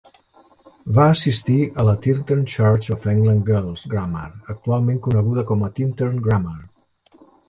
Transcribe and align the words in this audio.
Va 0.99 1.03
assistir 1.15 1.57
a 1.83 1.83
la 1.87 1.91
Tintern 2.05 2.39
Church 2.53 2.87
of 2.95 3.05
England 3.11 3.43
Girls' 3.49 3.83
Grammar, 3.91 4.29
actualment 4.55 4.97
coneguda 5.09 5.45
com 5.53 5.63
a 5.69 5.71
Tintern 5.81 6.17
Grammar. 6.29 6.57